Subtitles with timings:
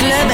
[0.00, 0.30] Club.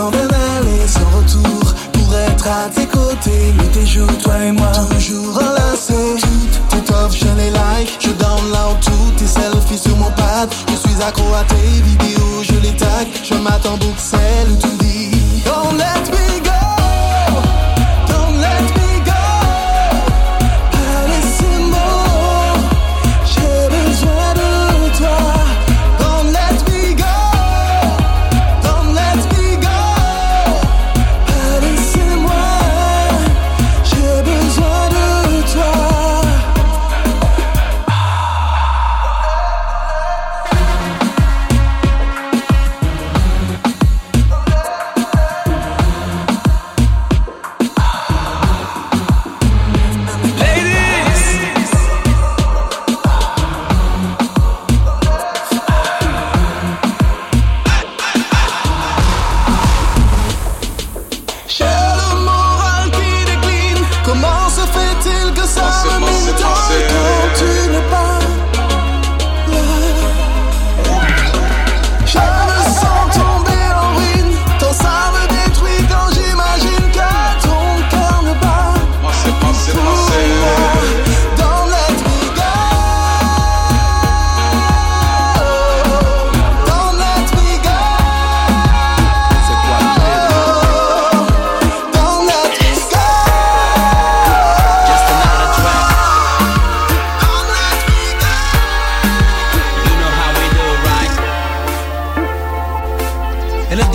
[0.00, 3.52] m'en aller sans retour pour être à tes côtés.
[3.58, 6.16] Nuit et jour, toi et moi, toujours enlacés.
[6.20, 10.48] Toutes tes offres, je les like, je download tous tes selfies sur mon pad.
[10.68, 13.06] Je suis accro à tes vidéos, je les tag.
[13.22, 16.49] Je m'attends pour celle où tu dis Don't let me go.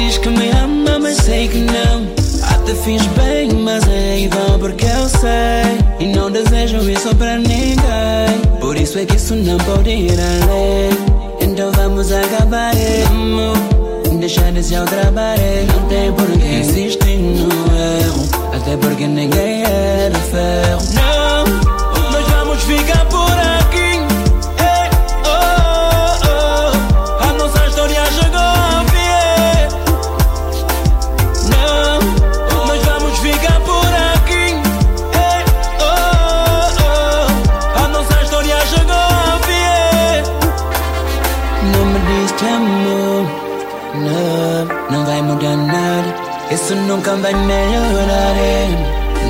[0.05, 2.05] diz que me ama, mas sei que não.
[2.43, 5.77] Até fiz bem, mas é igual porque eu sei.
[5.99, 7.77] E não desejo isso pra ninguém.
[8.59, 10.89] Por isso é que isso não pode ir além.
[11.41, 12.71] Então vamos acabar,
[13.07, 13.57] amor.
[14.19, 15.65] Deixar esse eu trabalhar.
[15.73, 18.29] Não tem porquê insistir no erro.
[18.53, 20.81] Até porque ninguém é de ferro.
[20.93, 21.74] Não.
[46.65, 48.67] isso nunca vai melhorar é.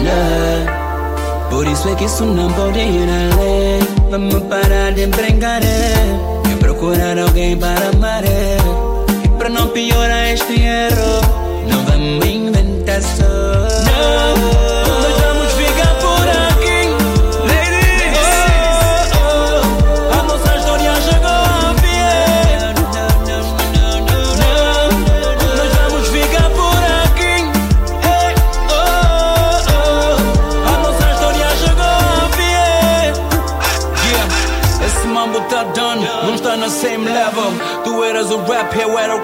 [0.06, 1.50] não.
[1.50, 3.80] Por isso é que isso não pode ir além.
[4.10, 5.94] Vamos parar de brincar é.
[6.50, 8.58] E procurar alguém para amar é.
[9.26, 11.22] E para não piorar este erro
[11.68, 13.24] Não vamos inventar só.
[13.84, 14.75] Não.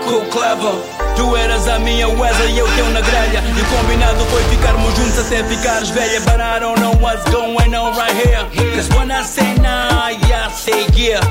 [0.02, 0.76] Cool clever.
[1.16, 3.44] Tu eras a minha Wesley e eu teu na grelha.
[3.56, 6.20] E o combinado foi ficarmos juntos até ficares velha.
[6.22, 8.46] But I don't know what's going on right here.
[8.76, 11.22] Cause when I say nah, yeah, say yeah.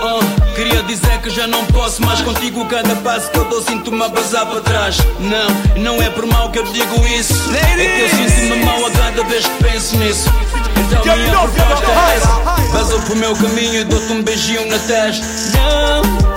[0.00, 0.22] Uh,
[0.54, 2.64] queria dizer que já não posso mais contigo.
[2.66, 4.98] Cada passo que eu dou sinto-me a basar para trás.
[5.18, 7.34] Não, não é por mal que eu digo isso.
[7.54, 10.28] É que eu sinto-me mal a cada vez que penso nisso.
[10.76, 12.72] Então minha proposta é essa.
[12.72, 15.26] Basou pro meu caminho e dou-te um beijinho na testa.
[15.56, 16.27] Não,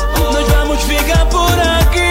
[1.01, 2.10] llega por aquí.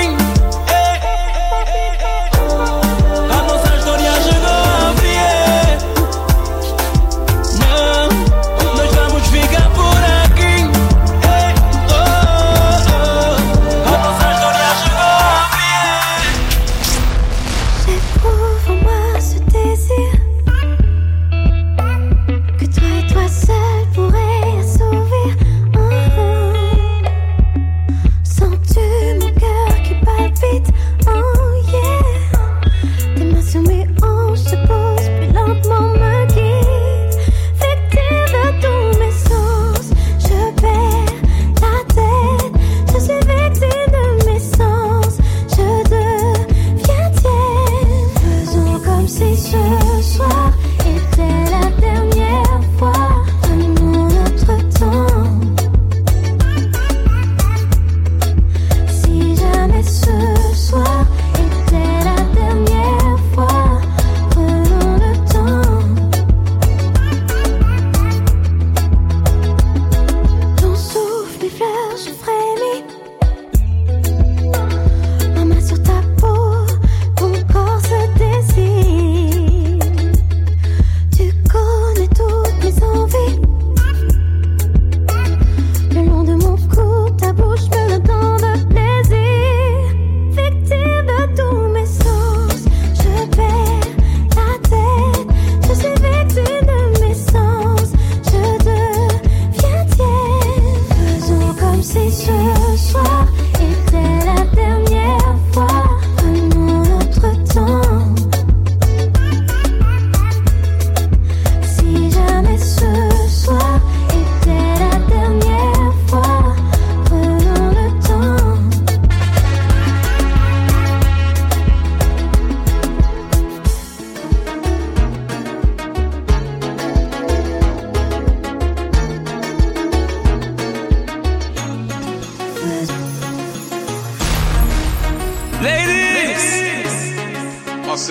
[102.10, 103.09] Sẽ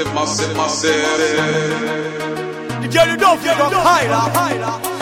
[0.06, 1.38] Massive, massive, massive.
[2.81, 4.99] The girl you don't feel the higher.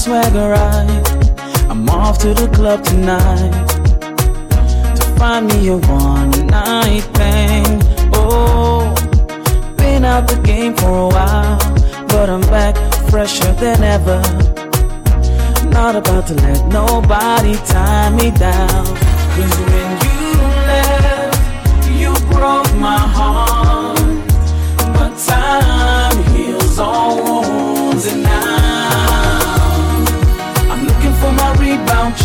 [0.00, 1.68] Swagger right.
[1.68, 3.52] I'm off to the club tonight
[4.96, 7.66] to find me a one night thing.
[8.14, 8.94] Oh,
[9.76, 11.58] been out the game for a while,
[12.08, 12.76] but I'm back
[13.10, 14.22] fresher than ever.
[15.68, 18.86] Not about to let nobody tie me down.
[19.36, 20.32] Cause when you
[20.70, 23.98] left, you broke my heart.
[24.96, 27.29] But time heals all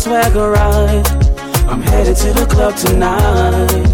[0.00, 0.56] swagger.
[0.56, 3.86] I'm headed to the club tonight.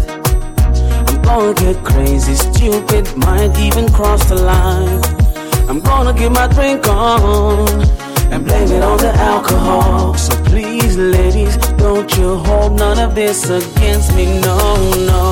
[1.07, 5.01] I'm gonna get crazy, stupid, might even cross the line.
[5.69, 7.81] I'm gonna get my drink on
[8.31, 10.13] and blame it on the alcohol.
[10.15, 14.57] So please, ladies, don't you hold none of this against me, no,
[15.11, 15.26] no.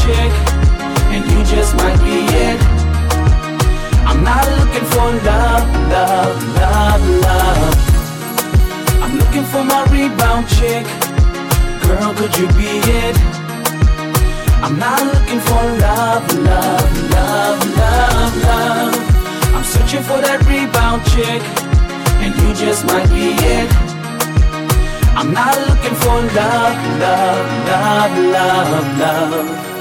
[0.00, 0.32] chick,
[1.12, 2.60] and you just might be it.
[4.08, 7.74] I'm not looking for love, love, love, love.
[9.02, 10.86] I'm looking for my rebound chick.
[11.84, 13.16] Girl, could you be it?
[14.64, 18.94] I'm not looking for love, love, love, love, love.
[19.54, 21.42] I'm searching for that rebound chick,
[22.22, 23.70] and you just might be it.
[25.14, 29.71] I'm not looking for love, love, love, love, love.